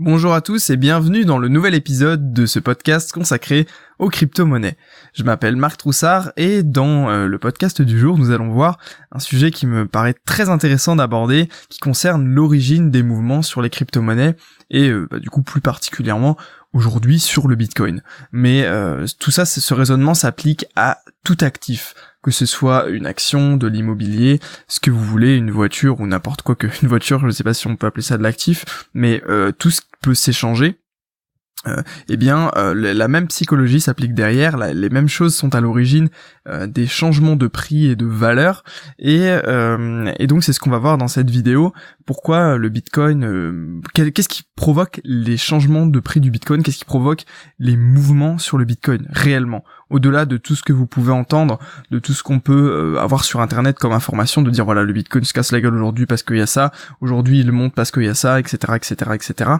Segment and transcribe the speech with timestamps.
[0.00, 3.68] Bonjour à tous et bienvenue dans le nouvel épisode de ce podcast consacré
[4.00, 4.76] aux crypto-monnaies.
[5.12, 8.78] Je m'appelle Marc Troussard et dans euh, le podcast du jour, nous allons voir
[9.12, 13.70] un sujet qui me paraît très intéressant d'aborder, qui concerne l'origine des mouvements sur les
[13.70, 14.34] crypto-monnaies
[14.68, 16.36] et euh, bah, du coup plus particulièrement
[16.72, 18.02] aujourd'hui sur le Bitcoin.
[18.32, 21.94] Mais euh, tout ça, ce raisonnement s'applique à tout actif,
[22.24, 26.40] que ce soit une action, de l'immobilier, ce que vous voulez, une voiture ou n'importe
[26.40, 28.88] quoi que une voiture, je ne sais pas si on peut appeler ça de l'actif,
[28.94, 30.78] mais euh, tout ce qui peut s'échanger
[31.66, 36.08] euh, eh bien, euh, la même psychologie s'applique derrière, les mêmes choses sont à l'origine
[36.46, 38.64] euh, des changements de prix et de valeur,
[38.98, 39.30] et,
[40.18, 41.72] et donc c'est ce qu'on va voir dans cette vidéo.
[42.06, 46.62] Pourquoi le Bitcoin Qu'est-ce qui provoque les changements de prix du Bitcoin?
[46.62, 47.24] Qu'est-ce qui provoque
[47.58, 49.64] les mouvements sur le Bitcoin réellement?
[49.88, 51.58] Au-delà de tout ce que vous pouvez entendre,
[51.90, 55.24] de tout ce qu'on peut avoir sur Internet comme information, de dire voilà le Bitcoin
[55.24, 58.04] se casse la gueule aujourd'hui parce qu'il y a ça, aujourd'hui il monte parce qu'il
[58.04, 59.56] y a ça, etc., etc., etc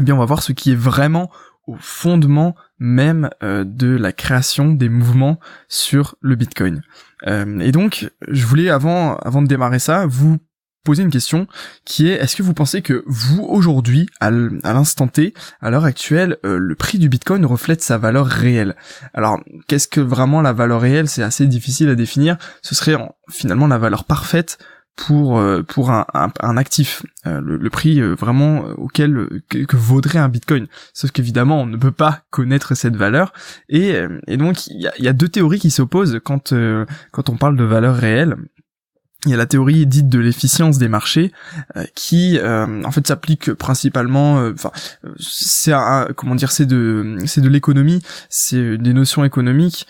[0.00, 1.30] eh bien on va voir ce qui est vraiment
[1.66, 6.82] au fondement même euh, de la création des mouvements sur le Bitcoin.
[7.26, 10.38] Euh, et donc, je voulais avant, avant de démarrer ça, vous
[10.84, 11.46] poser une question
[11.84, 16.38] qui est est-ce que vous pensez que vous aujourd'hui à l'instant T à l'heure actuelle
[16.46, 18.74] euh, le prix du Bitcoin reflète sa valeur réelle?
[19.12, 21.08] Alors qu'est-ce que vraiment la valeur réelle?
[21.08, 22.38] C'est assez difficile à définir.
[22.62, 22.96] Ce serait
[23.28, 24.58] finalement la valeur parfaite
[24.98, 30.28] pour euh, pour un, un, actif, euh, le, prix euh, vraiment auquel que, vaudrait un
[30.28, 30.66] Bitcoin.
[30.92, 33.32] Sauf qu'évidemment, on ne peut pas connaître cette valeur,
[33.68, 33.94] et,
[34.26, 36.52] et donc il y a, y a, deux théories qui s'opposent quand
[37.12, 38.36] quand on parle de valeur réelle.
[39.26, 41.32] Il y a la théorie dite de l'efficience des marchés
[41.96, 44.70] qui en fait s'applique principalement enfin
[45.18, 45.72] c'est
[46.16, 49.88] comment dire c'est de c'est de l'économie, c'est des notions économiques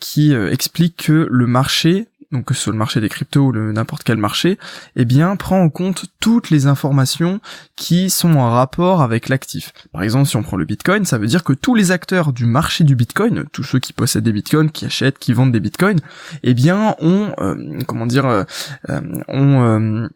[0.00, 4.02] qui expliquent que le marché donc que ce soit le marché des cryptos ou n'importe
[4.04, 4.58] quel marché,
[4.96, 7.40] eh bien prend en compte toutes les informations
[7.76, 9.72] qui sont en rapport avec l'actif.
[9.92, 12.46] Par exemple, si on prend le Bitcoin, ça veut dire que tous les acteurs du
[12.46, 16.00] marché du Bitcoin, tous ceux qui possèdent des Bitcoins, qui achètent, qui vendent des Bitcoins,
[16.42, 18.44] eh bien ont euh, comment dire euh,
[18.90, 20.08] euh, ont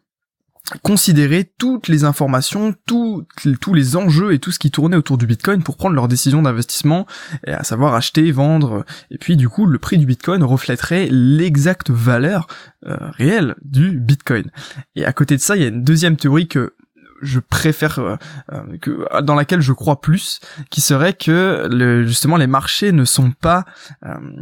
[0.81, 3.25] considérer toutes les informations, tous
[3.73, 7.05] les enjeux et tout ce qui tournait autour du Bitcoin pour prendre leurs décisions d'investissement,
[7.47, 12.47] à savoir acheter, vendre, et puis du coup le prix du Bitcoin reflèterait l'exacte valeur
[12.87, 14.49] euh, réelle du Bitcoin.
[14.95, 16.75] Et à côté de ça, il y a une deuxième théorie que
[17.21, 18.15] je préfère euh,
[18.51, 20.39] euh, que dans laquelle je crois plus
[20.71, 23.65] qui serait que justement les marchés ne sont pas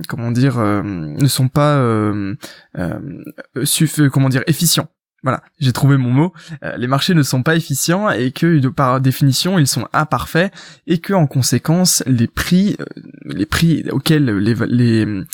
[0.07, 1.83] comment dire ne sont pas
[4.13, 4.87] comment dire efficients
[5.23, 6.33] voilà, j'ai trouvé mon mot.
[6.63, 10.53] Euh, les marchés ne sont pas efficients et que par définition ils sont imparfaits
[10.87, 12.85] et que en conséquence les prix, euh,
[13.25, 15.25] les prix auxquels les les, euh,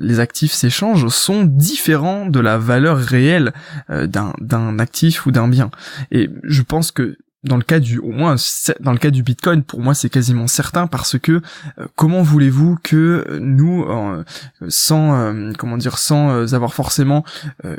[0.00, 3.52] les actifs s'échangent sont différents de la valeur réelle
[3.88, 5.70] d'un d'un actif ou d'un bien.
[6.10, 8.36] Et je pense que dans le cas du au moins
[8.80, 11.40] dans le cas du Bitcoin pour moi c'est quasiment certain parce que
[11.78, 14.24] euh, comment voulez-vous que nous euh,
[14.68, 17.24] sans euh, comment dire sans avoir forcément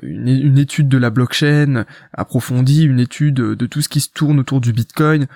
[0.01, 4.39] une, une, étude de la blockchain approfondie une étude de tout ce qui se tourne
[4.39, 5.28] autour du Bitcoin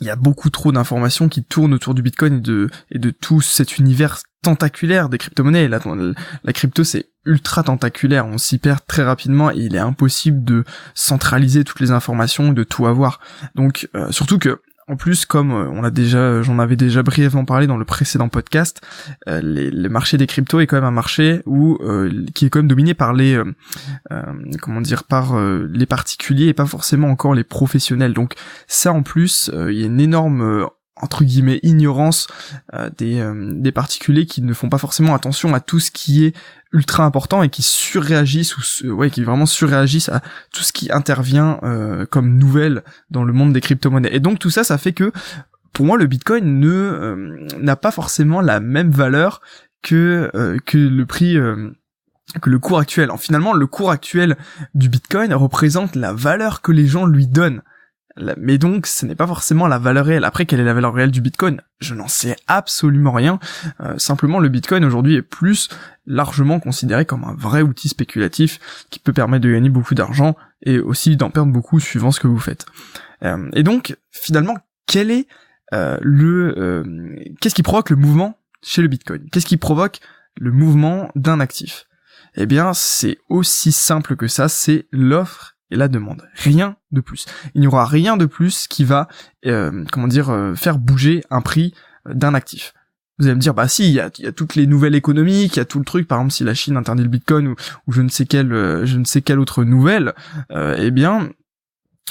[0.00, 3.10] il y a beaucoup trop d'informations qui tournent autour du Bitcoin et de, et de
[3.10, 5.68] tout cet univers tentaculaire des crypto-monnaies.
[5.68, 8.26] La crypto, c'est ultra tentaculaire.
[8.26, 10.64] On s'y perd très rapidement et il est impossible de
[10.94, 13.20] centraliser toutes les informations, de tout avoir.
[13.54, 14.60] Donc, euh, surtout que
[14.90, 18.28] en plus, comme euh, on a déjà, j'en avais déjà brièvement parlé dans le précédent
[18.28, 18.80] podcast,
[19.28, 22.58] euh, le marché des cryptos est quand même un marché où euh, qui est quand
[22.58, 23.40] même dominé par les,
[24.60, 28.14] comment dire, par les particuliers et pas forcément encore les professionnels.
[28.14, 28.34] Donc
[28.66, 30.68] ça, en plus, il y a une énorme
[31.00, 32.26] entre guillemets ignorance
[32.74, 36.24] euh, des, euh, des particuliers qui ne font pas forcément attention à tout ce qui
[36.24, 36.36] est
[36.72, 40.22] ultra important et qui surréagissent ou ouais qui vraiment surréagissent à
[40.52, 44.14] tout ce qui intervient euh, comme nouvelle dans le monde des crypto-monnaies.
[44.14, 45.12] Et donc tout ça ça fait que
[45.72, 49.40] pour moi le Bitcoin ne n'a pas forcément la même valeur
[49.82, 50.30] que
[50.64, 51.36] que le prix
[52.38, 53.04] que le cours actuel.
[53.04, 54.36] Alors, finalement, le cours actuel
[54.74, 57.62] du Bitcoin représente la valeur que les gens lui donnent.
[58.38, 60.24] Mais donc, ce n'est pas forcément la valeur réelle.
[60.24, 61.60] Après, quelle est la valeur réelle du Bitcoin?
[61.80, 63.38] Je n'en sais absolument rien.
[63.80, 65.68] Euh, simplement, le Bitcoin aujourd'hui est plus
[66.06, 68.58] largement considéré comme un vrai outil spéculatif
[68.90, 72.26] qui peut permettre de gagner beaucoup d'argent et aussi d'en perdre beaucoup suivant ce que
[72.26, 72.66] vous faites.
[73.22, 74.56] Euh, et donc, finalement,
[74.86, 75.26] quel est
[75.72, 79.28] euh, le qu'est-ce qui provoque le mouvement chez le Bitcoin?
[79.30, 80.00] Qu'est-ce qui provoque
[80.38, 81.86] le mouvement d'un actif?
[82.36, 84.48] Eh bien, c'est aussi simple que ça.
[84.48, 86.28] C'est l'offre et la demande.
[86.34, 87.26] Rien de plus.
[87.54, 89.08] Il n'y aura rien de plus qui va,
[89.46, 91.74] euh, comment dire, euh, faire bouger un prix
[92.08, 92.74] euh, d'un actif.
[93.18, 95.62] Vous allez me dire, bah si, il y a, toutes les nouvelles économiques, il y
[95.62, 96.08] a tout le truc.
[96.08, 97.54] Par exemple, si la Chine interdit le Bitcoin ou,
[97.86, 100.14] ou je ne sais quelle, je ne sais quelle autre nouvelle,
[100.50, 101.28] eh bien,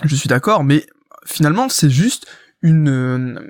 [0.03, 0.85] je suis d'accord, mais
[1.25, 2.27] finalement c'est juste
[2.61, 3.41] une,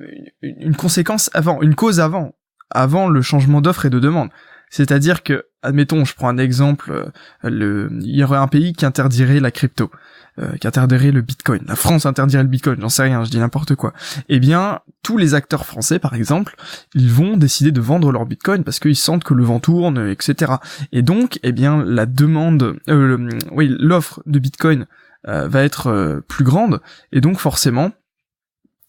[0.41, 2.33] une conséquence avant, une cause avant,
[2.69, 4.29] avant le changement d'offre et de demande.
[4.69, 8.85] C'est-à-dire que, admettons, je prends un exemple, euh, le, il y aurait un pays qui
[8.85, 9.91] interdirait la crypto,
[10.37, 11.61] euh, qui interdirait le bitcoin.
[11.67, 13.93] La France interdirait le bitcoin, j'en sais rien, je dis n'importe quoi.
[14.29, 16.55] Eh bien, tous les acteurs français, par exemple,
[16.93, 20.53] ils vont décider de vendre leur bitcoin parce qu'ils sentent que le vent tourne, etc.
[20.91, 24.85] Et donc, eh bien, la demande, euh, oui, l'offre de bitcoin
[25.25, 26.79] va être plus grande,
[27.11, 27.91] et donc forcément,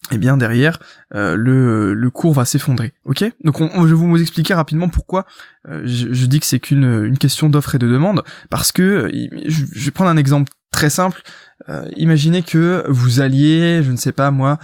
[0.09, 0.79] eh bien derrière
[1.13, 2.93] euh, le, le cours va s'effondrer.
[3.05, 3.23] Ok?
[3.43, 5.25] Donc je vais vous expliquer rapidement pourquoi
[5.69, 9.11] euh, je, dis que c'est qu'une une question d'offre et de demande parce que
[9.45, 11.21] je, vais prendre un exemple très simple.
[11.69, 14.57] Euh, imaginez que vous alliez, je ne sais pas moi,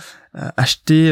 [0.56, 1.12] acheter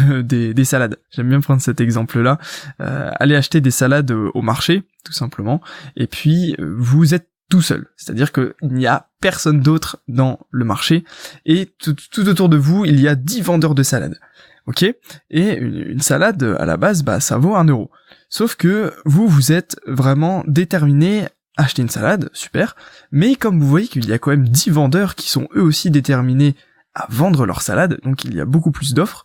[0.22, 0.96] des, des, salades.
[1.10, 2.38] J'aime bien prendre cet exemple-là.
[2.78, 5.60] aller acheter des salades au marché, tout simplement.
[5.96, 7.86] Et puis vous êtes tout seul.
[7.96, 11.04] C'est-à-dire qu'il n'y a personne d'autre dans le marché
[11.44, 11.96] et tout,
[12.28, 14.18] autour de vous, il y a 10 vendeurs de salades.
[14.66, 14.84] Ok?
[15.30, 17.90] Et une, salade, à la base, bah, ça vaut un euro.
[18.28, 21.26] Sauf que vous, vous êtes vraiment déterminé
[21.56, 22.74] à acheter une salade, super.
[23.12, 25.90] Mais comme vous voyez qu'il y a quand même 10 vendeurs qui sont eux aussi
[25.90, 26.56] déterminés
[26.94, 29.24] à vendre leur salade, donc il y a beaucoup plus d'offres,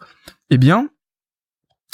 [0.51, 0.89] eh bien,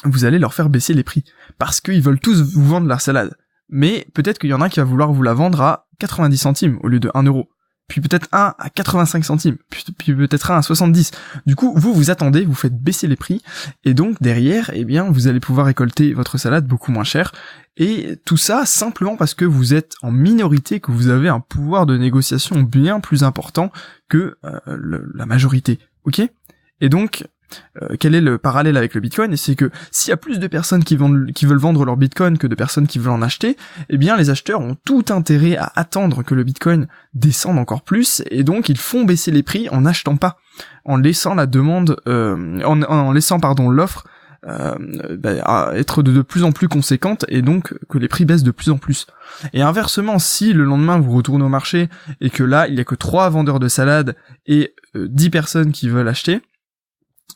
[0.03, 1.23] vous allez leur faire baisser les prix.
[1.57, 3.35] Parce qu'ils veulent tous vous vendre leur salade
[3.69, 6.37] mais peut-être qu'il y en a un qui va vouloir vous la vendre à 90
[6.37, 7.49] centimes au lieu de 1 euro.
[7.87, 11.11] Puis peut-être un à 85 centimes, puis, peut-être un à 70.
[11.45, 13.41] Du coup, vous vous attendez, vous faites baisser les prix,
[13.85, 17.31] et donc derrière, eh bien, vous allez pouvoir récolter votre salade beaucoup moins cher.
[17.77, 21.85] Et tout ça simplement parce que vous êtes en minorité, que vous avez un pouvoir
[21.85, 23.71] de négociation bien plus important
[24.09, 24.59] que euh,
[25.15, 25.79] la majorité.
[26.03, 26.21] Ok?
[26.81, 27.25] Et donc,
[27.81, 29.33] euh, quel est le parallèle avec le Bitcoin?
[29.33, 32.47] Et c'est que s'il y a plus de personnes qui, veulent vendre leur Bitcoin que
[32.47, 33.57] de personnes qui veulent en acheter,
[33.89, 38.21] eh bien les acheteurs ont tout intérêt à attendre que le Bitcoin descende encore plus,
[38.29, 40.37] et donc ils font baisser les prix en n'achetant pas,
[40.85, 44.05] en laissant la demande, euh, en, laissant pardon l'offre
[44.45, 44.75] euh,
[45.17, 48.69] bah, être de, plus en plus conséquente et donc que les prix baissent de plus
[48.69, 49.07] en plus.
[49.53, 51.89] Et inversement, si le lendemain vous retournez au marché
[52.21, 54.15] et que là il y a que trois vendeurs de salade
[54.45, 56.41] et 10 personnes qui veulent acheter,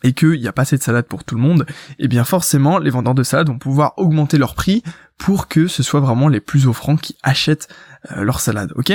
[0.03, 1.65] et qu'il n'y a pas assez de salade pour tout le monde,
[1.99, 4.83] eh bien forcément les vendeurs de salade vont pouvoir augmenter leur prix
[5.17, 7.67] pour que ce soit vraiment les plus offrants qui achètent
[8.11, 8.93] euh, leur salade, ok?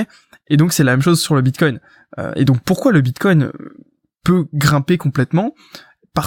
[0.49, 1.81] Et donc c'est la même chose sur le Bitcoin.
[2.19, 3.51] Euh, et donc pourquoi le Bitcoin
[4.25, 5.55] peut grimper complètement?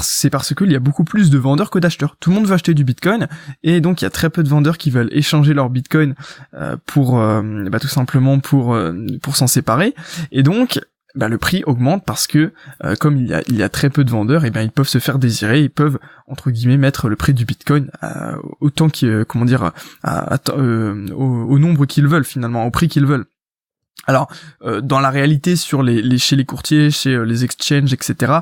[0.04, 2.16] C'est parce qu'il y a beaucoup plus de vendeurs que d'acheteurs.
[2.20, 3.28] Tout le monde veut acheter du Bitcoin
[3.64, 6.14] et donc il y a très peu de vendeurs qui veulent échanger leur Bitcoin
[6.54, 8.78] euh, pour bah, tout simplement pour
[9.24, 9.96] pour s'en séparer.
[10.32, 10.80] Et donc
[11.16, 12.54] bah, le prix augmente parce que
[12.84, 15.00] euh, comme il y, a, très peu de vendeurs, et eh bien ils peuvent se
[15.00, 19.46] faire désirer, ils peuvent entre guillemets mettre le prix du Bitcoin euh, autant qu'ils comment
[19.46, 19.72] dire
[20.08, 23.26] euh, au, nombre qu'ils veulent finalement, au prix qu'ils veulent.
[24.08, 24.32] Alors,
[24.82, 28.34] dans la réalité, sur les, chez les courtiers, chez les exchanges, etc.,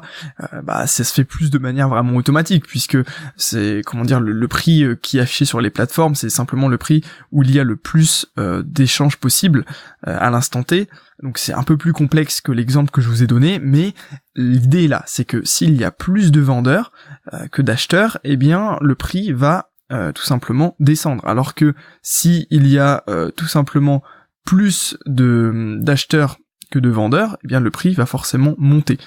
[0.63, 2.97] bah ça se fait plus de manière vraiment automatique, puisque
[3.35, 7.03] c'est comment dire le, prix qui est affiché sur les plateformes, c'est simplement le prix
[7.31, 9.65] où il y a le plus d'échanges possibles
[10.03, 10.87] à l'instant T.
[11.23, 13.93] Donc c'est un peu plus complexe que l'exemple que je vous ai donné, mais
[14.35, 16.91] l'idée là, c'est que s'il y a plus de vendeurs
[17.33, 21.25] euh, que d'acheteurs, eh bien le prix va euh, tout simplement descendre.
[21.25, 24.03] Alors que s'il y a euh, tout simplement
[24.47, 26.37] plus de d'acheteurs
[26.71, 28.97] que de vendeurs, eh bien le prix va forcément monter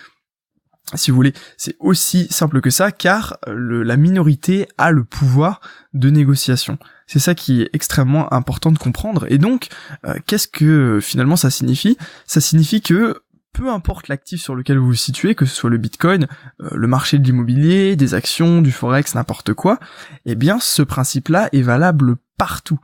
[0.94, 5.60] si vous voulez, c'est aussi simple que ça, car la minorité a le pouvoir
[5.94, 6.78] de négociation.
[7.06, 9.26] C'est ça qui est extrêmement important de comprendre.
[9.28, 9.68] Et donc,
[10.06, 11.96] euh, qu'est-ce que finalement ça signifie?
[12.26, 13.22] Ça signifie que
[13.52, 16.28] peu importe l'actif sur lequel vous vous situez, que ce soit le Bitcoin,
[16.60, 19.78] euh, le marché de l'immobilier, des actions, du forex, n'importe quoi,
[20.24, 22.78] eh bien ce principe-là est valable partout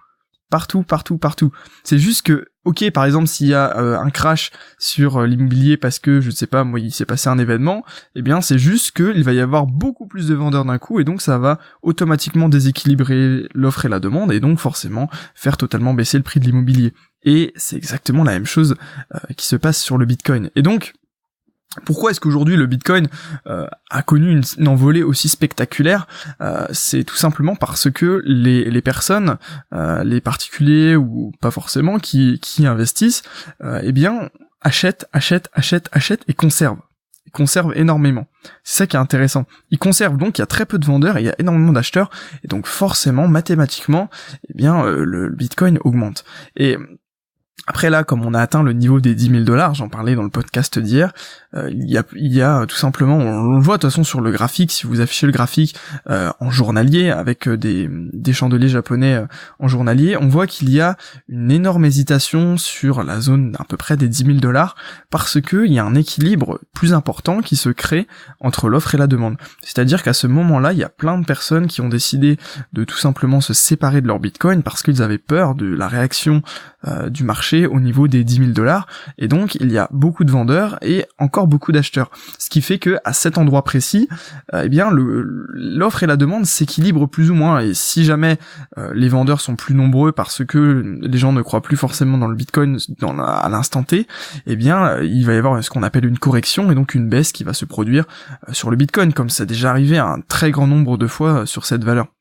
[0.51, 1.51] partout, partout, partout.
[1.85, 5.77] C'est juste que, ok, par exemple, s'il y a euh, un crash sur euh, l'immobilier
[5.77, 7.85] parce que, je ne sais pas, moi, il s'est passé un événement,
[8.15, 11.05] eh bien, c'est juste qu'il va y avoir beaucoup plus de vendeurs d'un coup, et
[11.05, 16.19] donc ça va automatiquement déséquilibrer l'offre et la demande, et donc forcément faire totalement baisser
[16.19, 16.93] le prix de l'immobilier.
[17.23, 18.77] Et c'est exactement la même chose
[19.15, 20.51] euh, qui se passe sur le Bitcoin.
[20.55, 20.93] Et donc,
[21.85, 23.09] pourquoi est-ce qu'aujourd'hui le Bitcoin
[23.47, 26.07] euh, a connu une, envolée aussi spectaculaire?
[26.41, 29.37] Euh, C'est tout simplement parce que les, personnes,
[29.73, 33.23] euh, les particuliers ou pas forcément, qui, investissent,
[33.83, 34.31] eh bien
[34.63, 36.81] achètent, achètent, achètent, achètent et conservent.
[37.27, 38.27] Ils conservent énormément.
[38.65, 39.47] C'est ça qui est intéressant.
[39.71, 41.73] Ils conservent donc, il y a très peu de vendeurs et il y a énormément
[41.73, 42.11] d'acheteurs,
[42.45, 44.09] et donc forcément, mathématiquement,
[44.49, 46.25] eh bien le, Bitcoin augmente.
[47.69, 50.23] Après là, comme on a atteint le niveau des 10 000 dollars, j'en parlais dans
[50.23, 51.13] le podcast d'hier,
[51.55, 54.05] euh, il, y a, il y a tout simplement, on, le voit de toute façon
[54.05, 55.75] sur le graphique, si vous affichez le graphique
[56.09, 59.21] euh, en journalier avec euh, des, des chandeliers japonais
[59.59, 60.97] en journalier, on voit qu'il y a
[61.29, 64.77] une énorme hésitation sur la zone d'à peu près des 10 000 dollars
[65.11, 68.07] parce qu'il y a un équilibre plus important qui se crée
[68.39, 69.39] entre l'offre et la demande.
[69.63, 72.37] C'est-à-dire qu'à ce moment-là, il y a plein de personnes qui ont décidé
[72.75, 76.43] de tout simplement se séparer de leur bitcoin parce qu'ils avaient peur de la réaction
[77.09, 78.87] du marché au niveau des 10 000 dollars
[79.19, 82.11] et donc il y a beaucoup de vendeurs et encore beaucoup d'acheteurs.
[82.39, 84.09] Ce qui fait que à cet endroit précis,
[84.55, 87.61] euh, eh bien l'offre et la demande s'équilibrent plus ou moins.
[87.61, 88.39] Et si jamais
[88.79, 92.29] euh, les vendeurs sont plus nombreux parce que les gens ne croient plus forcément dans
[92.29, 94.07] le Bitcoin dans à l'instant T,
[94.47, 97.09] eh bien euh, il va y avoir ce qu'on appelle une correction et donc une
[97.09, 98.05] baisse qui va se produire
[98.53, 101.65] sur le Bitcoin, comme ça a déjà arrivé un très grand nombre de fois sur
[101.67, 102.16] cette valeur.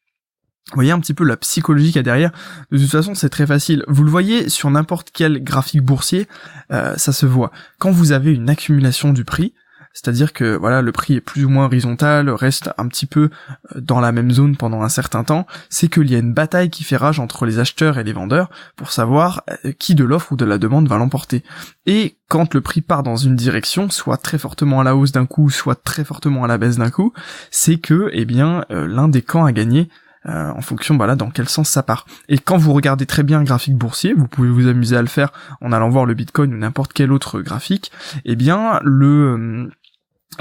[0.71, 2.31] Vous voyez un petit peu la psychologie qu'il y a derrière.
[2.71, 3.83] De toute façon, c'est très facile.
[3.87, 6.27] Vous le voyez sur n'importe quel graphique boursier,
[6.71, 7.51] euh, ça se voit.
[7.77, 9.53] Quand vous avez une accumulation du prix,
[9.93, 13.29] c'est-à-dire que voilà, le prix est plus ou moins horizontal, reste un petit peu
[13.75, 16.71] euh, dans la même zone pendant un certain temps, c'est qu'il y a une bataille
[16.71, 20.31] qui fait rage entre les acheteurs et les vendeurs pour savoir euh, qui de l'offre
[20.31, 21.43] ou de la demande va l'emporter.
[21.85, 25.27] Et quand le prix part dans une direction, soit très fortement à la hausse d'un
[25.27, 27.13] coup, soit très fortement à la baisse d'un coup,
[27.51, 29.89] c'est que eh bien l'un des camps a gagné
[30.27, 32.05] euh, en fonction voilà dans quel sens ça part.
[32.29, 35.07] Et quand vous regardez très bien un graphique boursier, vous pouvez vous amuser à le
[35.07, 37.91] faire en allant voir le Bitcoin ou n'importe quel autre graphique,
[38.25, 39.69] eh bien le euh,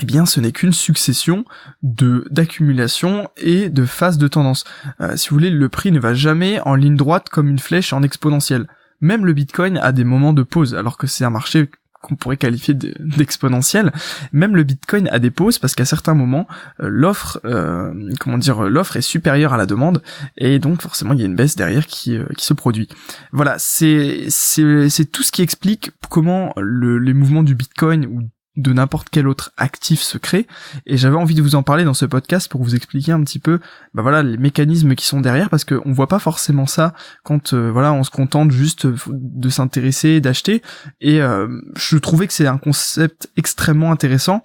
[0.03, 1.45] eh bien ce n'est qu'une succession
[1.83, 4.65] de d'accumulation et de phases de tendance.
[5.01, 7.93] Euh, si vous voulez, le prix ne va jamais en ligne droite comme une flèche
[7.93, 8.67] en exponentielle.
[9.01, 11.71] Même le Bitcoin a des moments de pause, alors que c'est un marché
[12.05, 13.93] qu'on pourrait qualifier d'exponentiel.
[14.33, 16.47] Même le Bitcoin a des pauses parce qu'à certains moments,
[16.81, 20.03] euh, l'offre, euh, comment dire, l'offre est supérieure à la demande
[20.37, 22.89] et donc forcément il y a une baisse derrière qui, euh, qui se produit.
[23.33, 28.21] Voilà, c'est c'est tout ce qui explique comment le, les mouvements du Bitcoin ou
[28.57, 30.47] de n'importe quel autre actif secret.
[30.87, 33.39] Et j'avais envie de vous en parler dans ce podcast pour vous expliquer un petit
[33.39, 33.59] peu
[33.95, 37.71] bah voilà les mécanismes qui sont derrière parce qu'on voit pas forcément ça quand euh,
[37.71, 40.63] voilà on se contente juste de s'intéresser d'acheter.
[41.01, 44.43] Et euh, je trouvais que c'est un concept extrêmement intéressant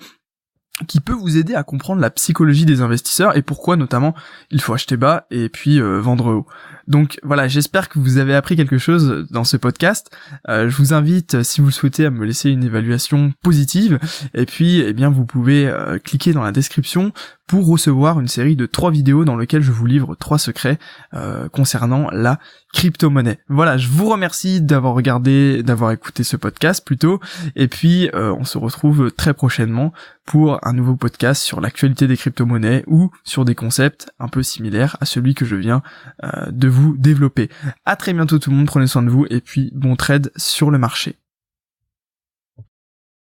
[0.88, 4.14] qui peut vous aider à comprendre la psychologie des investisseurs et pourquoi notamment
[4.52, 6.48] il faut acheter bas et puis euh, vendre haut.
[6.88, 10.10] Donc voilà, j'espère que vous avez appris quelque chose dans ce podcast.
[10.48, 14.00] Euh, je vous invite, si vous le souhaitez, à me laisser une évaluation positive.
[14.34, 17.14] Et puis, eh bien, vous pouvez euh, cliquer dans la description
[17.50, 20.78] pour recevoir une série de trois vidéos dans lesquelles je vous livre trois secrets
[21.16, 22.40] euh, concernant la
[22.74, 23.40] crypto-monnaie.
[23.50, 27.20] Voilà, je vous remercie d'avoir regardé, d'avoir écouté ce podcast plutôt,
[27.56, 29.92] et puis euh, on se retrouve très prochainement
[30.30, 34.96] pour un nouveau podcast sur l'actualité des crypto-monnaies ou sur des concepts un peu similaires
[35.02, 35.82] à celui que je viens
[36.24, 37.50] euh, de vous développer.
[37.86, 40.70] À très bientôt tout le monde, prenez soin de vous et puis bon trade sur
[40.70, 41.18] le marché.